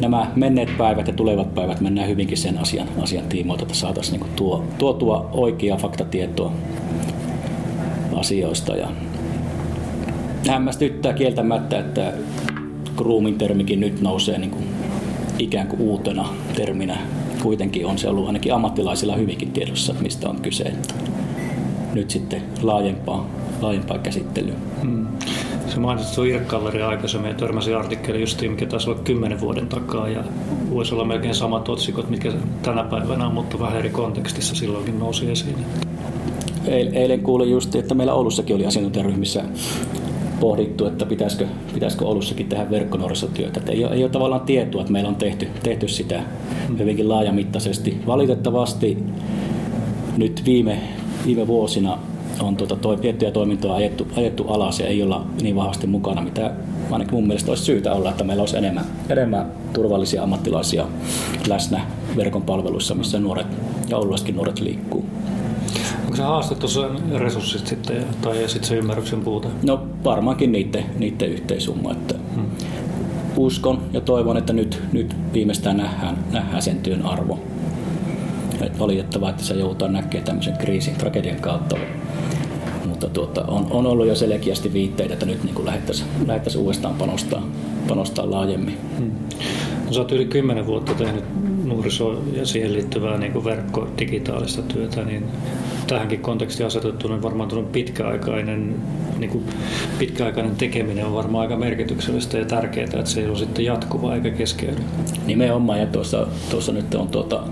nämä 0.00 0.30
menneet 0.36 0.78
päivät 0.78 1.06
ja 1.06 1.12
tulevat 1.12 1.54
päivät 1.54 1.80
mennään 1.80 2.08
hyvinkin 2.08 2.36
sen 2.36 2.58
asian, 2.58 2.88
asian 3.02 3.24
tiimoilta, 3.24 3.62
että 3.62 3.74
saataisiin 3.74 4.20
niin 4.20 4.32
tuo, 4.36 4.64
tuotua 4.78 5.30
oikeaa 5.32 5.78
faktatietoa 5.78 6.52
asioista. 8.16 8.76
Ja 8.76 8.88
hämmästyttää 10.48 11.12
kieltämättä, 11.12 11.78
että 11.78 12.12
grooming 12.96 13.38
termikin 13.38 13.80
nyt 13.80 14.00
nousee 14.00 14.38
niin 14.38 14.75
ikään 15.38 15.68
kuin 15.68 15.80
uutena 15.80 16.28
terminä. 16.56 16.98
Kuitenkin 17.42 17.86
on 17.86 17.98
se 17.98 18.08
ollut 18.08 18.26
ainakin 18.26 18.54
ammattilaisilla 18.54 19.16
hyvinkin 19.16 19.52
tiedossa, 19.52 19.94
mistä 20.00 20.28
on 20.28 20.40
kyse. 20.40 20.72
Nyt 21.94 22.10
sitten 22.10 22.42
laajempaa, 22.62 23.30
laajempaa 23.60 23.98
käsittelyä. 23.98 24.54
Hmm. 24.82 25.06
Se 25.68 25.80
mainitsit 25.80 26.24
Irkkalleri 26.24 26.82
aikaisemmin 26.82 27.28
ja 27.28 27.34
törmäsin 27.36 27.76
artikkeli 27.76 28.20
justiin, 28.20 28.50
mikä 28.50 28.66
taisi 28.66 28.90
olla 28.90 29.00
kymmenen 29.00 29.40
vuoden 29.40 29.66
takaa 29.66 30.08
ja 30.08 30.24
voisi 30.70 30.94
olla 30.94 31.04
melkein 31.04 31.34
samat 31.34 31.68
otsikot, 31.68 32.10
mitkä 32.10 32.32
tänä 32.62 32.84
päivänä 32.84 33.26
on, 33.26 33.34
mutta 33.34 33.58
vähän 33.58 33.78
eri 33.78 33.90
kontekstissa 33.90 34.54
silloinkin 34.54 34.98
nousi 34.98 35.30
esiin. 35.30 35.56
Eilen 36.66 37.20
kuulin 37.20 37.50
just, 37.50 37.74
että 37.74 37.94
meillä 37.94 38.14
Oulussakin 38.14 38.56
oli 38.56 38.66
asiantuntijaryhmissä 38.66 39.44
pohdittu, 40.40 40.86
että 40.86 41.06
pitäisikö, 41.06 41.46
pitäisikö 41.74 42.04
Oulussakin 42.04 42.48
tehdä 42.48 42.70
verkkonuorisotyötä. 42.70 43.60
Ei, 43.68 43.84
ei 43.84 44.02
ole 44.02 44.10
tavallaan 44.10 44.40
tietoa, 44.40 44.80
että 44.80 44.92
meillä 44.92 45.08
on 45.08 45.16
tehty, 45.16 45.48
tehty 45.62 45.88
sitä 45.88 46.22
hyvinkin 46.78 47.08
laajamittaisesti. 47.08 48.00
Valitettavasti 48.06 48.98
nyt 50.16 50.42
viime, 50.44 50.78
viime 51.26 51.46
vuosina 51.46 51.98
on 52.40 52.56
tuota, 52.56 52.76
toi, 52.76 52.96
tiettyjä 52.96 53.30
toimintoja 53.30 53.74
ajettu, 53.74 54.06
ajettu 54.16 54.44
alas 54.48 54.80
ja 54.80 54.86
ei 54.86 55.02
olla 55.02 55.26
niin 55.42 55.56
vahvasti 55.56 55.86
mukana, 55.86 56.22
mitä 56.22 56.52
ainakin 56.90 57.14
mun 57.14 57.26
mielestä 57.26 57.50
olisi 57.50 57.64
syytä 57.64 57.92
olla, 57.92 58.10
että 58.10 58.24
meillä 58.24 58.40
olisi 58.40 58.56
enemmän, 58.56 58.84
enemmän 59.08 59.46
turvallisia 59.72 60.22
ammattilaisia 60.22 60.86
läsnä 61.48 61.80
verkon 62.16 62.42
palveluissa, 62.42 62.94
missä 62.94 63.18
nuoret 63.18 63.46
ja 63.88 63.96
oululaiskin 63.96 64.36
nuoret 64.36 64.60
liikkuu. 64.60 65.04
Onko 66.06 66.16
se 66.16 66.22
haastettu 66.22 66.68
sen 66.68 66.90
resurssit 67.14 67.66
sitten 67.66 68.04
tai 68.22 68.48
sitten 68.48 68.68
se 68.68 68.76
ymmärryksen 68.76 69.20
puute? 69.20 69.48
No 69.62 69.86
varmaankin 70.04 70.52
niiden, 70.52 70.84
niiden 70.98 71.28
yhteisumma. 71.28 71.92
Että 71.92 72.14
hmm. 72.34 72.46
Uskon 73.36 73.82
ja 73.92 74.00
toivon, 74.00 74.36
että 74.36 74.52
nyt, 74.52 74.82
nyt 74.92 75.16
viimeistään 75.32 75.76
nähdään, 75.76 76.24
nähdään 76.32 76.62
sen 76.62 76.78
työn 76.78 77.02
arvo. 77.02 77.38
Et 78.60 78.78
valitettavaa, 78.78 79.30
että 79.30 79.42
se 79.42 79.54
joudutaan 79.54 79.92
näkemään 79.92 80.24
tämmöisen 80.24 80.56
kriisin, 80.56 80.94
tragedian 80.94 81.40
kautta. 81.40 81.76
Mutta 82.84 83.08
tuota, 83.08 83.44
on, 83.48 83.66
on 83.70 83.86
ollut 83.86 84.06
jo 84.06 84.14
selkeästi 84.14 84.72
viitteitä, 84.72 85.14
että 85.14 85.26
nyt 85.26 85.44
niin 85.44 85.64
lähdettäisiin 85.64 86.08
lähdettäisi 86.26 86.58
uudestaan 86.58 86.94
panostaa, 86.94 87.42
panostaa 87.88 88.30
laajemmin. 88.30 88.78
Hmm. 88.98 89.10
No, 89.86 89.92
sä 89.92 90.00
oot 90.00 90.12
yli 90.12 90.24
kymmenen 90.24 90.66
vuotta 90.66 90.94
tehnyt 90.94 91.24
nuoriso- 91.64 92.22
ja 92.32 92.46
siihen 92.46 92.72
liittyvää 92.72 93.18
niin 93.18 93.44
verkko 93.44 93.88
digitaalista 93.98 94.62
työtä, 94.62 95.04
niin 95.04 95.24
tähänkin 95.86 96.20
kontekstiin 96.20 96.66
asetettu, 96.66 97.08
niin 97.08 97.22
varmaan 97.22 97.66
pitkäaikainen, 97.72 98.74
niin 99.18 99.30
kuin 99.30 99.44
pitkäaikainen 99.98 100.56
tekeminen 100.56 101.06
on 101.06 101.14
varmaan 101.14 101.42
aika 101.42 101.56
merkityksellistä 101.56 102.38
ja 102.38 102.44
tärkeää, 102.44 102.84
että 102.84 103.04
se 103.04 103.20
ei 103.20 103.28
ole 103.28 103.38
sitten 103.38 103.64
jatkuva 103.64 104.14
eikä 104.14 104.30
keskeydy. 104.30 104.82
Nimenomaan, 105.26 105.80
ja 105.80 105.86
tuossa, 105.86 106.26
tuossa 106.50 106.72
nyt 106.72 106.94
on 106.94 107.08
tuota, 107.08 107.42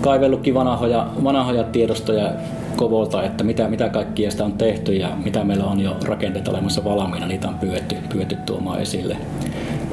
kaivellutkin 0.00 0.54
vanhoja, 0.54 1.06
vanhoja 1.24 1.64
tiedostoja 1.64 2.32
kovolta, 2.76 3.22
että 3.22 3.44
mitä, 3.44 3.68
mitä 3.68 3.88
kaikkia 3.88 4.30
sitä 4.30 4.44
on 4.44 4.52
tehty 4.52 4.94
ja 4.94 5.08
mitä 5.24 5.44
meillä 5.44 5.64
on 5.64 5.80
jo 5.80 5.96
rakenteet 6.04 6.48
olemassa 6.48 6.84
valmiina, 6.84 7.26
niitä 7.26 7.48
on 7.48 7.54
pyydetty, 7.54 7.96
pyydetty 8.08 8.36
tuomaan 8.36 8.80
esille 8.80 9.16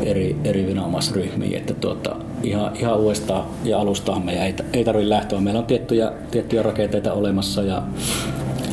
eri, 0.05 0.36
eri 0.43 0.67
viranomaisryhmiin. 0.67 1.57
Että 1.57 1.74
tuota, 1.74 2.15
ihan, 2.43 2.72
ihan 2.75 3.00
uudestaan 3.00 3.45
ja 3.63 3.79
alustahan 3.79 4.25
meidän 4.25 4.45
ei, 4.45 4.55
ei 4.74 4.83
tarvitse 4.83 5.10
lähteä. 5.10 5.39
Meillä 5.39 5.60
on 5.60 5.65
tiettyjä, 5.65 6.12
tiettyjä 6.31 6.63
rakenteita 6.63 7.13
olemassa 7.13 7.63
ja 7.63 7.83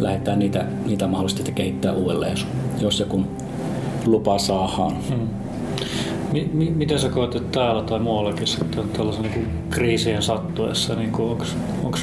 lähdetään 0.01 0.39
niitä, 0.39 0.65
niitä 0.87 1.07
mahdollisesti 1.07 1.53
kehittää 1.53 1.93
uudelleen, 1.93 2.37
jos 2.81 3.01
joku 3.01 3.25
lupa 4.07 4.39
saadaan. 4.39 4.97
Hmm. 5.09 5.29
M- 6.33 6.77
miten 6.77 6.99
sä 6.99 7.09
koet, 7.09 7.35
että 7.35 7.59
täällä 7.61 7.83
tai 7.83 7.99
muuallakin 7.99 8.47
sitten 8.47 8.89
tällaisen 8.89 9.23
niin 9.23 9.49
kriisien 9.71 10.23
sattuessa, 10.23 10.95
niin 10.95 11.15
onko 11.85 11.99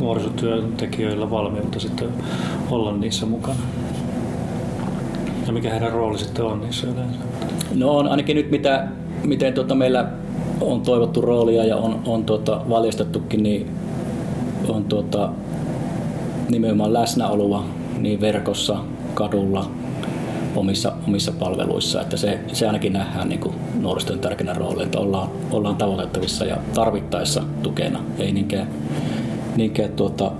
nuorisotyöntekijöillä 0.00 1.30
valmiutta 1.30 1.80
sitten 1.80 2.08
olla 2.70 2.96
niissä 2.96 3.26
mukana? 3.26 3.60
Ja 5.46 5.52
mikä 5.52 5.70
heidän 5.70 5.92
rooli 5.92 6.18
sitten 6.18 6.44
on 6.44 6.60
niissä 6.60 6.86
yleensä? 6.86 7.18
No 7.74 7.96
on 7.96 8.08
ainakin 8.08 8.36
nyt 8.36 8.50
mitä, 8.50 8.88
miten 9.24 9.54
tuota 9.54 9.74
meillä 9.74 10.08
on 10.60 10.80
toivottu 10.80 11.20
roolia 11.20 11.64
ja 11.64 11.76
on, 11.76 12.02
on 12.06 12.24
tuota 12.24 12.60
valjastettukin, 12.68 13.42
niin 13.42 13.70
on 14.68 14.84
tuota, 14.84 15.30
nimenomaan 16.50 16.92
läsnäoloa 16.92 17.64
niin 17.98 18.20
verkossa, 18.20 18.76
kadulla, 19.14 19.70
omissa, 20.56 20.92
omissa 21.08 21.32
palveluissa. 21.32 22.00
Että 22.00 22.16
se, 22.16 22.38
se 22.52 22.66
ainakin 22.66 22.92
nähdään 22.92 23.28
niin 23.28 23.40
kuin 23.40 23.54
nuoristen 23.80 24.18
tärkeänä 24.18 24.54
rooli, 24.54 24.82
että 24.82 24.98
ollaan, 24.98 25.28
ollaan 25.50 25.76
tavoitettavissa 25.76 26.44
ja 26.44 26.56
tarvittaessa 26.74 27.42
tukena. 27.62 28.00
Ei 28.18 28.32
niinkään, 28.32 28.68
niinkään 29.56 29.92
tuota, 29.92 30.32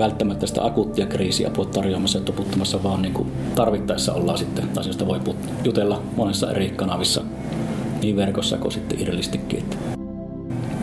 välttämättä 0.00 0.46
sitä 0.46 0.64
akuuttia 0.64 1.06
kriisiapua 1.06 1.64
tarjoamassa 1.64 2.18
ja 2.18 2.24
tuputtamassa, 2.24 2.82
vaan 2.82 3.02
niin 3.02 3.14
kuin 3.14 3.32
tarvittaessa 3.54 4.12
ollaan 4.12 4.38
sitten, 4.38 4.68
asioista 4.76 5.06
voi 5.06 5.20
jutella 5.64 6.02
monessa 6.16 6.50
eri 6.50 6.70
kanavissa, 6.70 7.22
niin 8.02 8.16
verkossa 8.16 8.58
kuin 8.58 8.72
sitten 8.72 9.00
irrallistikin. 9.00 9.64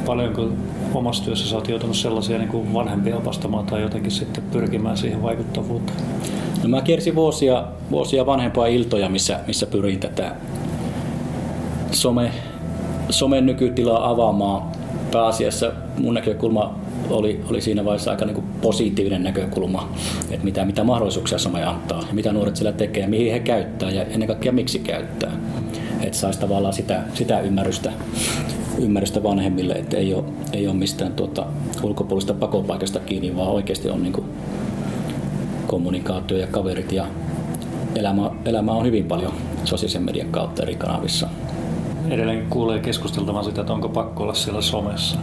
Paljonko 0.06 0.50
omassa 0.94 1.24
työssä 1.24 1.56
olet 1.56 1.70
joutunut 1.70 1.96
sellaisia 1.96 2.38
niin 2.38 2.50
kuin 2.50 2.74
vanhempia 2.74 3.18
opastamaan 3.18 3.66
tai 3.66 3.82
jotenkin 3.82 4.12
sitten 4.12 4.44
pyrkimään 4.52 4.98
siihen 4.98 5.24
vaikuttavuuteen? 5.24 5.98
No 6.64 6.70
mä 6.70 6.82
kiersin 6.82 7.16
vuosia, 7.16 7.64
vuosia 7.92 8.26
vanhempaa 8.26 8.68
iltoja, 8.68 9.10
missä, 9.10 9.40
missä 9.48 9.66
pyrin 9.66 10.00
tätä 10.00 10.36
some, 11.92 12.32
somen 13.10 13.46
nykytilaa 13.46 14.10
avaamaan. 14.10 14.64
Pääasiassa 15.12 15.72
mun 15.98 16.14
näkökulma 16.14 16.76
oli, 17.10 17.42
oli 17.50 17.62
siinä 17.62 17.86
vaiheessa 17.86 18.12
aika 18.12 18.26
niin 18.26 18.44
positiivinen 18.62 19.24
näkökulma, 19.24 19.90
että 20.32 20.46
mitä, 20.46 20.66
mitä 20.66 20.84
mahdollisuuksia 20.84 21.38
some 21.38 21.64
antaa 21.64 22.00
ja 22.00 22.14
mitä 22.14 22.34
nuoret 22.34 22.56
siellä 22.56 22.72
tekee, 22.72 23.08
mihin 23.08 23.32
he 23.32 23.40
käyttää 23.40 23.92
ja 23.92 24.04
ennen 24.04 24.28
kaikkea 24.28 24.52
miksi 24.52 24.80
käyttää. 24.80 25.32
Että 26.02 26.18
saisi 26.18 26.40
tavallaan 26.40 26.74
sitä, 26.74 27.04
sitä 27.14 27.40
ymmärrystä, 27.40 27.92
ymmärrystä 28.80 29.24
vanhemmille, 29.24 29.74
että 29.74 29.98
ei 29.98 30.14
ole, 30.14 30.24
ei 30.54 30.68
ole 30.68 30.76
mistään 30.76 31.14
tuota 31.14 31.46
ulkopuolista 31.84 32.34
pakopaikasta 32.34 33.00
kiinni, 33.00 33.36
vaan 33.36 33.50
oikeasti 33.50 33.90
on 33.90 34.04
niin 34.04 34.14
kuin 34.14 34.26
kommunikaatio 35.68 36.38
ja 36.38 36.48
kaverit 36.48 36.92
ja 36.92 37.06
elämä, 37.96 38.32
elämä 38.46 38.72
on 38.72 38.86
hyvin 38.86 39.06
paljon 39.06 39.34
sosiaalisen 39.64 40.04
median 40.04 40.28
kautta 40.28 40.64
eri 40.64 40.76
kanavissa. 40.76 41.30
Edelleen 42.10 42.46
kuulee 42.50 42.80
keskusteltavan 42.80 43.44
sitä, 43.44 43.62
että 43.62 43.74
onko 43.74 43.90
pakko 43.90 44.24
olla 44.24 44.34
siellä 44.34 44.62
somessa 44.62 45.18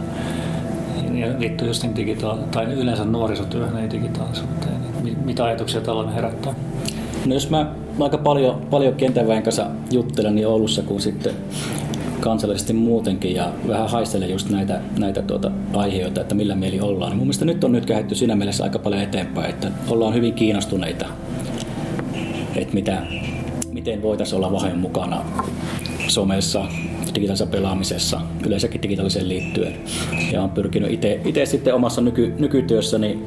ja 1.17 1.39
liittyy 1.39 1.67
just 1.67 1.85
digitaali- 1.95 2.43
tai 2.51 2.65
yleensä 2.73 3.05
nuorisotyöhön, 3.05 3.77
ei 3.77 3.89
digitaalisuuteen. 3.89 4.75
Mitä 5.25 5.45
ajatuksia 5.45 5.81
tällainen 5.81 6.15
herättää? 6.15 6.53
No 7.25 7.33
jos 7.33 7.49
mä 7.49 7.71
aika 7.99 8.17
paljon, 8.17 8.61
paljon 8.69 8.95
kentäväen 8.95 9.43
kanssa 9.43 9.67
juttelen 9.91 10.35
niin 10.35 10.47
Oulussa 10.47 10.81
kuin 10.81 11.01
sitten 11.01 11.33
kansallisesti 12.19 12.73
muutenkin 12.73 13.35
ja 13.35 13.51
vähän 13.67 13.89
haistelen 13.89 14.31
just 14.31 14.49
näitä, 14.49 14.79
näitä 14.99 15.21
tuota 15.21 15.51
aiheita, 15.73 16.21
että 16.21 16.35
millä 16.35 16.55
mieli 16.55 16.79
ollaan. 16.79 17.11
Niin 17.11 17.17
mun 17.17 17.27
mielestä 17.27 17.45
nyt 17.45 17.63
on 17.63 17.71
nyt 17.71 17.85
kähetty 17.85 18.15
siinä 18.15 18.35
mielessä 18.35 18.63
aika 18.63 18.79
paljon 18.79 19.01
eteenpäin, 19.01 19.49
että 19.49 19.71
ollaan 19.89 20.13
hyvin 20.13 20.33
kiinnostuneita, 20.33 21.05
että 22.55 22.73
mitä, 22.73 23.01
miten 23.71 24.01
voitaisiin 24.01 24.37
olla 24.37 24.51
vahvemmin 24.51 24.81
mukana 24.81 25.25
somessa, 26.07 26.65
digitaalisessa 27.15 27.51
pelaamisessa, 27.51 28.21
yleensäkin 28.45 28.81
digitaaliseen 28.81 29.29
liittyen. 29.29 29.75
Ja 30.31 30.39
olen 30.39 30.51
pyrkinyt 30.51 31.05
itse 31.25 31.45
sitten 31.45 31.73
omassa 31.73 32.01
nyky, 32.01 32.33
nykytyössäni 32.39 33.19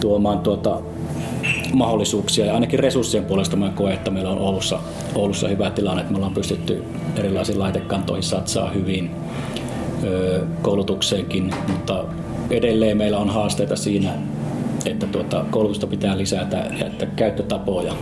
tuomaan 0.00 0.38
tuota, 0.38 0.80
mahdollisuuksia 1.72 2.46
ja 2.46 2.54
ainakin 2.54 2.78
resurssien 2.78 3.24
puolesta 3.24 3.56
mä 3.56 3.68
koen, 3.68 3.94
että 3.94 4.10
meillä 4.10 4.30
on 4.30 4.38
Oulussa, 4.38 4.78
Oulussa 5.14 5.48
hyvä 5.48 5.70
tilanne, 5.70 6.00
että 6.00 6.12
me 6.12 6.16
ollaan 6.16 6.34
pystytty 6.34 6.84
erilaisiin 7.16 7.58
laitekantoihin 7.58 8.22
satsaa 8.22 8.70
hyvin 8.70 9.10
koulutukseenkin, 10.62 11.54
mutta 11.68 12.04
edelleen 12.50 12.96
meillä 12.96 13.18
on 13.18 13.30
haasteita 13.30 13.76
siinä, 13.76 14.12
että 14.86 15.06
tuota, 15.06 15.44
koulutusta 15.50 15.86
pitää 15.86 16.18
lisätä 16.18 16.56
ja 16.78 16.86
että 16.86 17.06
käyttötapoja. 17.06 17.94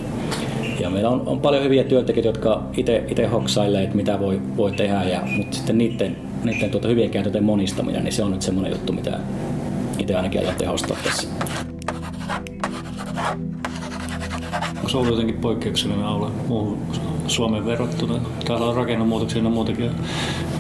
Ja 0.82 0.90
meillä 0.90 1.10
on, 1.10 1.22
on 1.26 1.40
paljon 1.40 1.64
hyviä 1.64 1.84
työntekijöitä, 1.84 2.28
jotka 2.28 2.62
itse 3.08 3.26
hoksailee, 3.26 3.82
että 3.82 3.96
mitä 3.96 4.20
voi, 4.20 4.40
voi 4.56 4.72
tehdä, 4.72 5.04
ja, 5.04 5.22
mutta 5.36 5.56
sitten 5.56 5.78
niiden, 5.78 6.16
niiden 6.44 6.70
tuota 6.70 6.88
hyvien 6.88 7.10
käytäntöjen 7.10 7.44
monistaminen, 7.44 8.04
niin 8.04 8.12
se 8.12 8.22
on 8.22 8.30
nyt 8.30 8.42
semmoinen 8.42 8.72
juttu, 8.72 8.92
mitä 8.92 9.18
itse 9.98 10.14
ainakin 10.14 10.40
aion 10.40 10.54
tehostaa 10.54 10.96
tässä. 11.04 11.28
Onko 14.76 14.88
se 14.88 14.96
ollut 14.96 15.10
jotenkin 15.10 15.36
poikkeuksellinen 15.36 16.04
alue 16.04 16.28
muuhun 16.48 16.78
Suomen 17.26 17.66
verrattuna? 17.66 18.20
Täällä 18.46 18.66
on 18.66 18.76
rakennemuutoksia 18.76 19.42
ja 19.42 19.48
muutenkin 19.48 19.90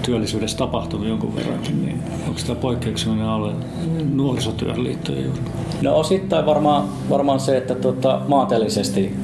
työllisyydessä 0.02 0.58
tapahtunut 0.58 1.08
jonkun 1.08 1.36
verrankin, 1.36 1.84
niin 1.84 2.02
onko 2.28 2.40
tämä 2.46 2.60
poikkeuksellinen 2.60 3.26
alue 3.26 3.52
nuorisotyön 4.14 4.84
liittojen 4.84 5.24
juuri? 5.24 5.40
No 5.82 5.96
osittain 5.96 6.46
varmaan, 6.46 6.88
varmaan 7.10 7.40
se, 7.40 7.56
että 7.56 7.74
tuota, 7.74 8.20
maantieteellisesti 8.28 9.16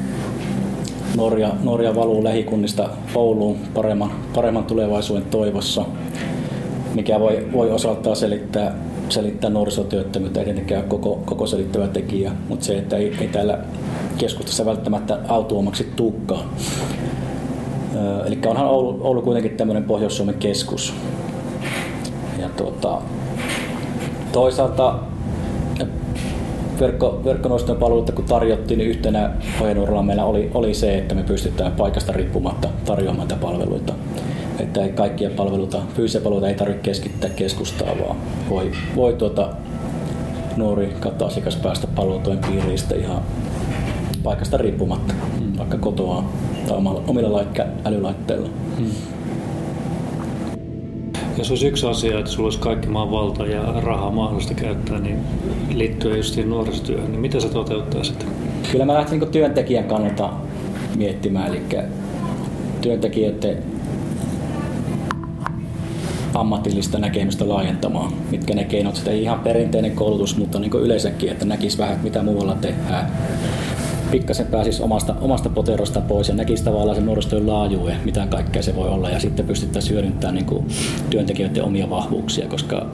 Norja, 1.16 1.50
Norja 1.62 1.94
valuu 1.94 2.24
lähikunnista 2.24 2.88
Ouluun 3.14 3.56
paremman, 3.74 4.10
paremman 4.34 4.64
tulevaisuuden 4.64 5.24
toivossa, 5.24 5.84
mikä 6.94 7.20
voi, 7.20 7.46
voi 7.52 7.70
osaltaan 7.70 8.16
selittää, 8.16 8.74
selittää 9.08 9.50
nuorisotyöttömyyttä, 9.50 10.40
ei 10.40 10.44
tietenkään 10.44 10.84
koko, 10.84 11.22
koko 11.24 11.46
selittävä 11.46 11.88
tekijä, 11.88 12.32
mutta 12.48 12.64
se, 12.64 12.78
että 12.78 12.96
ei, 12.96 13.16
ei 13.20 13.28
täällä 13.28 13.58
keskustassa 14.18 14.64
välttämättä 14.66 15.18
autuomaksi 15.28 15.92
tuukkaan. 15.96 16.44
Eli 18.26 18.38
onhan 18.46 18.66
Oulu, 18.66 18.98
Oulu 19.00 19.22
kuitenkin 19.22 19.56
tämmöinen 19.56 19.84
Pohjois-Suomen 19.84 20.34
keskus. 20.34 20.94
Ja 22.38 22.48
tuota, 22.48 23.02
toisaalta 24.32 24.98
verkko, 26.80 27.20
verkkonoiston 27.24 27.76
palveluita 27.76 28.12
kun 28.12 28.24
tarjottiin, 28.24 28.78
niin 28.78 28.90
yhtenä 28.90 29.30
ohjenuoralla 29.60 30.02
meillä 30.02 30.24
oli, 30.24 30.50
oli 30.54 30.74
se, 30.74 30.98
että 30.98 31.14
me 31.14 31.22
pystytään 31.22 31.72
paikasta 31.72 32.12
riippumatta 32.12 32.68
tarjoamaan 32.84 33.28
palveluita. 33.40 33.92
Että 34.58 34.88
kaikkia 34.88 35.30
palveluita, 35.30 35.78
fyysisiä 35.96 36.20
palveluita 36.20 36.48
ei 36.48 36.54
tarvitse 36.54 36.82
keskittää 36.82 37.30
keskustaa, 37.30 37.98
vaan 38.06 38.16
voi, 38.50 38.72
voi 38.96 39.12
tuota, 39.12 39.48
nuori 40.56 40.96
kautta 41.00 41.26
asiakas 41.26 41.56
päästä 41.56 41.86
palvelutuen 41.86 42.38
piiriin 42.38 42.78
ihan 43.00 43.22
paikasta 44.22 44.56
riippumatta, 44.56 45.14
vaikka 45.58 45.78
kotoa 45.78 46.24
tai 46.68 46.76
omilla, 46.76 47.02
omilla 47.06 47.44
älylaitteilla. 47.84 48.48
Mm. 48.78 49.17
Jos 51.38 51.50
olisi 51.50 51.66
yksi 51.66 51.86
asia, 51.86 52.18
että 52.18 52.30
sulla 52.30 52.46
olisi 52.46 52.58
kaikki 52.58 52.88
maan 52.88 53.10
valta 53.10 53.46
ja 53.46 53.62
rahaa 53.62 54.10
mahdollista 54.10 54.54
käyttää, 54.54 54.98
niin 54.98 55.18
liittyen 55.74 56.16
just 56.16 56.34
siihen 56.34 56.50
nuorisotyöhön, 56.50 57.12
niin 57.12 57.20
mitä 57.20 57.40
se 57.40 57.48
toteuttaa 57.48 58.04
sitten? 58.04 58.28
Kyllä 58.72 58.84
mä 58.84 58.94
lähtin 58.94 59.20
niin 59.20 59.30
työntekijän 59.30 59.84
kannalta 59.84 60.30
miettimään, 60.96 61.48
eli 61.48 61.62
työntekijöiden 62.80 63.62
ammatillista 66.34 66.98
näkemystä 66.98 67.48
laajentamaan, 67.48 68.12
mitkä 68.30 68.54
ne 68.54 68.64
keinot, 68.64 68.96
sitä 68.96 69.10
ei 69.10 69.22
ihan 69.22 69.40
perinteinen 69.40 69.92
koulutus, 69.92 70.36
mutta 70.36 70.58
niin 70.58 70.72
yleensäkin, 70.74 71.30
että 71.30 71.44
näkisi 71.44 71.78
vähän, 71.78 72.00
mitä 72.02 72.22
muualla 72.22 72.54
tehdään 72.54 73.12
pikkasen 74.10 74.46
pääsisi 74.46 74.82
omasta, 74.82 75.14
omasta 75.20 75.48
poterosta 75.48 76.00
pois 76.00 76.28
ja 76.28 76.34
näkisi 76.34 76.64
tavallaan 76.64 76.96
sen 76.96 77.06
nuorisotyön 77.06 77.46
laajuuden, 77.46 77.96
mitä 78.04 78.26
kaikkea 78.26 78.62
se 78.62 78.76
voi 78.76 78.88
olla 78.88 79.10
ja 79.10 79.20
sitten 79.20 79.46
pystyttäisiin 79.46 79.94
hyödyntämään 79.94 80.34
niin 80.34 80.46
kuin 80.46 80.66
työntekijöiden 81.10 81.64
omia 81.64 81.90
vahvuuksia, 81.90 82.48
koska 82.48 82.86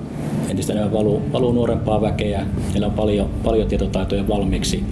entistä 0.48 0.72
enemmän 0.72 0.92
valuu, 0.92 1.22
valuu 1.32 1.52
nuorempaa 1.52 2.00
väkeä. 2.00 2.46
Meillä 2.70 2.86
on 2.86 2.92
paljon, 2.92 3.30
paljon 3.44 3.68
tietotaitoja 3.68 4.28
valmiiksi 4.28 4.84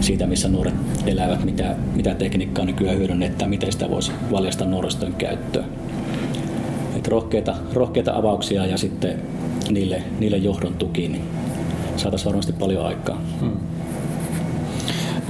siitä, 0.00 0.26
missä 0.26 0.48
nuoret 0.48 0.74
elävät, 1.06 1.44
mitä, 1.44 1.76
mitä 1.94 2.14
tekniikkaa 2.14 2.64
nykyään 2.64 2.98
hyödynnetään, 2.98 3.50
miten 3.50 3.72
sitä 3.72 3.90
voisi 3.90 4.12
valjastaa 4.32 4.66
nuorisotyön 4.66 5.14
käyttöön. 5.14 5.66
Et 6.96 7.08
rohkeita, 7.08 7.54
rohkeita 7.74 8.16
avauksia 8.16 8.66
ja 8.66 8.78
sitten 8.78 9.18
niille, 9.70 10.02
niille 10.18 10.36
johdon 10.36 10.74
tukiin, 10.74 11.12
niin 11.12 11.24
saataisiin 11.96 12.26
varmasti 12.26 12.52
paljon 12.52 12.86
aikaa. 12.86 13.20
Hmm. 13.40 13.69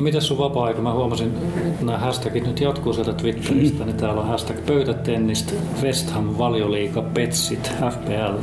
Miten 0.00 0.22
sun 0.22 0.38
vapaa-aika? 0.38 0.82
Mä 0.82 0.92
huomasin, 0.92 1.32
että 1.66 1.84
nämä 1.84 1.98
hashtagit 1.98 2.46
nyt 2.46 2.60
jatkuu 2.60 2.92
sieltä 2.92 3.12
Twitteristä, 3.12 3.84
niin 3.84 3.96
täällä 3.96 4.20
on 4.20 4.28
hashtag 4.28 4.66
pöytätennistä, 4.66 5.52
West 5.82 6.10
Ham, 6.10 6.38
valioliiga, 6.38 7.02
Petsit, 7.02 7.72
FPL. 7.90 8.38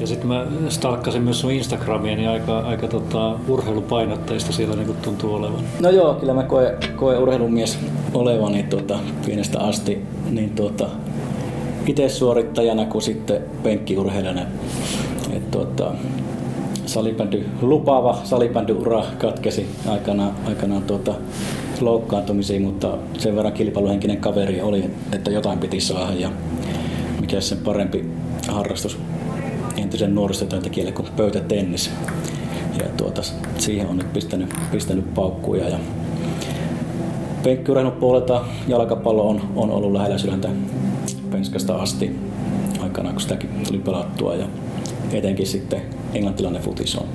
Ja 0.00 0.06
sitten 0.06 0.28
mä 0.28 0.46
stalkkasin 0.68 1.22
myös 1.22 1.40
sun 1.40 1.50
Instagramia, 1.50 2.16
niin 2.16 2.28
aika, 2.28 2.58
aika 2.58 2.88
tota, 2.88 3.38
urheilupainotteista 3.48 4.52
siellä 4.52 4.76
niin 4.76 4.94
tuntuu 5.02 5.34
olevan. 5.34 5.64
No 5.80 5.90
joo, 5.90 6.14
kyllä 6.14 6.34
mä 6.34 6.42
koen, 6.42 6.76
koen 6.96 7.18
urheilumies 7.18 7.78
olevani 8.14 8.62
tuota, 8.62 8.98
pienestä 9.26 9.60
asti. 9.60 10.02
Niin 10.30 10.50
tuota, 10.50 10.88
itse 11.86 12.08
suorittajana 12.08 12.84
kuin 12.84 13.02
sitten 13.02 13.42
penkkiurheilijana. 13.62 14.42
Et, 15.32 15.50
tuota, 15.50 15.92
salibändy, 16.92 17.44
lupaava 17.62 18.18
salibändyura 18.24 19.04
katkesi 19.18 19.66
aikanaan, 19.88 20.32
aikanaan 20.46 20.82
tuota, 20.82 21.14
loukkaantumisiin, 21.80 22.62
mutta 22.62 22.98
sen 23.18 23.36
verran 23.36 23.52
kilpailuhenkinen 23.52 24.16
kaveri 24.16 24.60
oli, 24.60 24.90
että 25.12 25.30
jotain 25.30 25.58
piti 25.58 25.80
saada 25.80 26.14
ja 26.14 26.30
mikä 27.20 27.40
sen 27.40 27.58
parempi 27.58 28.04
harrastus 28.48 28.98
entisen 29.76 30.14
nuorisotyöntekijälle 30.14 30.92
kuin 30.92 31.08
pöytätennis. 31.16 31.90
Ja 32.78 32.84
tuota, 32.96 33.22
siihen 33.58 33.86
on 33.86 33.96
nyt 33.96 34.12
pistänyt, 34.12 34.54
pistänyt 34.72 35.14
paukkuja. 35.14 35.68
Ja 35.68 35.78
penkkiurheilun 37.42 37.92
puolelta 37.92 38.44
jalkapallo 38.68 39.28
on, 39.28 39.40
on 39.56 39.70
ollut 39.70 39.92
lähellä 39.92 40.18
sydäntä 40.18 40.48
penskasta 41.30 41.74
asti 41.74 42.16
aikanaan, 42.82 43.14
kun 43.14 43.22
sitäkin 43.22 43.50
tuli 43.68 43.78
pelattua. 43.78 44.34
Ja 44.34 44.46
etenkin 45.12 45.46
sitten 45.46 45.82
englantilainen 46.14 46.62
futis 46.62 46.96
on, 46.96 47.06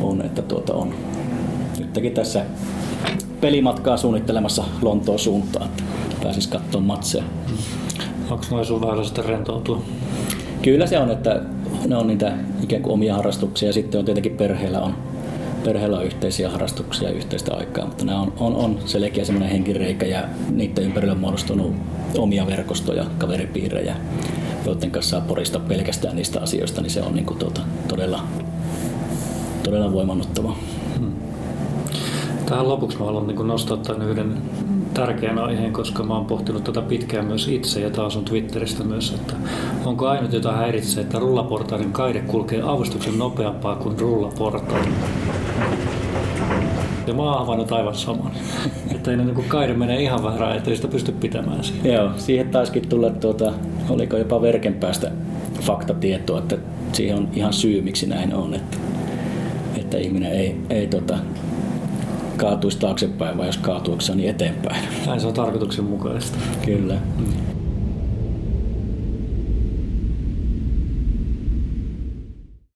on 0.00 0.22
että 0.22 0.42
tuota 0.42 0.74
on 0.74 0.94
nytkin 1.78 2.14
tässä 2.14 2.44
pelimatkaa 3.40 3.96
suunnittelemassa 3.96 4.64
Lontoon 4.82 5.18
suuntaan, 5.18 5.66
että 5.66 5.82
pääsis 6.22 6.46
katsomaan 6.46 6.86
matseja. 6.86 7.24
Onko 8.30 8.44
noin 8.50 8.66
sun 8.66 8.80
vähän 8.80 9.04
sitten 9.04 9.24
rentoutua? 9.24 9.82
Kyllä 10.62 10.86
se 10.86 10.98
on, 10.98 11.10
että 11.10 11.42
ne 11.86 11.96
on 11.96 12.06
niitä 12.06 12.32
ikään 12.62 12.82
kuin 12.82 12.92
omia 12.92 13.14
harrastuksia 13.14 13.68
ja 13.68 13.72
sitten 13.72 13.98
on 13.98 14.04
tietenkin 14.04 14.36
perheellä 14.36 14.80
on, 14.80 14.94
perheellä 15.64 15.98
on 15.98 16.04
yhteisiä 16.04 16.50
harrastuksia 16.50 17.08
ja 17.08 17.14
yhteistä 17.14 17.54
aikaa, 17.54 17.86
mutta 17.86 18.04
nämä 18.04 18.20
on, 18.20 18.32
on, 18.40 18.56
on 18.56 18.78
selkeä 18.84 19.24
semmoinen 19.24 19.50
henkireikä 19.50 20.06
ja 20.06 20.24
niiden 20.50 20.84
ympärillä 20.84 21.12
on 21.12 21.20
muodostunut 21.20 21.74
omia 22.18 22.46
verkostoja, 22.46 23.04
kaveripiirejä 23.18 23.96
joiden 24.66 24.90
kanssa 24.90 25.10
saa 25.10 25.26
porista 25.28 25.60
pelkästään 25.60 26.16
niistä 26.16 26.40
asioista, 26.40 26.80
niin 26.80 26.90
se 26.90 27.02
on 27.02 27.14
niin 27.14 27.26
kuin 27.26 27.38
tuota, 27.38 27.60
todella, 27.88 28.24
todella 29.62 29.92
voimannuttava. 29.92 30.56
Hmm. 30.98 31.12
Tähän 32.46 32.68
lopuksi 32.68 32.98
mä 32.98 33.04
haluan 33.04 33.26
niin 33.26 33.48
nostaa 33.48 33.76
tämän 33.76 34.08
yhden 34.08 34.42
tärkeän 34.94 35.38
aiheen, 35.38 35.72
koska 35.72 36.02
mä 36.02 36.14
oon 36.14 36.26
pohtinut 36.26 36.64
tätä 36.64 36.82
pitkään 36.82 37.26
myös 37.26 37.48
itse 37.48 37.80
ja 37.80 37.90
taas 37.90 38.16
on 38.16 38.24
Twitteristä 38.24 38.84
myös, 38.84 39.10
että 39.10 39.34
onko 39.84 40.08
ainut 40.08 40.32
jota 40.32 40.52
häiritsee, 40.52 41.02
että 41.02 41.18
rullaportaiden 41.18 41.92
kaide 41.92 42.20
kulkee 42.20 42.62
avustuksen 42.62 43.18
nopeampaa 43.18 43.76
kuin 43.76 44.00
rullaportaali. 44.00 44.88
Ja 47.06 47.14
mä 47.14 47.22
oon 47.22 47.38
havainnut 47.38 47.72
aivan 47.72 47.94
saman. 47.94 48.32
että 48.94 49.10
ei 49.10 49.16
niin 49.16 49.44
kaide 49.48 49.74
menee 49.74 50.02
ihan 50.02 50.22
vähän, 50.22 50.56
että 50.56 50.70
ei 50.70 50.76
sitä 50.76 50.88
pysty 50.88 51.12
pitämään 51.12 51.64
siihen. 51.64 51.92
Joo, 51.92 52.10
siihen 52.16 52.48
taisikin 52.48 52.88
tulla, 52.88 53.10
tuota, 53.10 53.52
oliko 53.88 54.16
jopa 54.16 54.42
verken 54.42 54.74
päästä 54.74 55.10
faktatietoa, 55.60 56.38
että 56.38 56.58
siihen 56.92 57.16
on 57.16 57.28
ihan 57.32 57.52
syy, 57.52 57.80
miksi 57.80 58.06
näin 58.06 58.34
on. 58.34 58.54
Että, 58.54 58.76
että 59.76 59.98
ihminen 59.98 60.32
ei, 60.32 60.60
ei 60.70 60.86
tota, 60.86 61.18
kaatuisi 62.36 62.78
taaksepäin, 62.78 63.36
vaan 63.36 63.46
jos 63.46 63.58
kaatuuko 63.58 64.02
niin 64.14 64.30
eteenpäin. 64.30 64.84
Näin 65.06 65.20
se 65.20 65.26
on 65.26 65.34
tarkoituksenmukaista. 65.34 66.38
Kyllä. 66.64 66.94
Mm. 66.94 67.51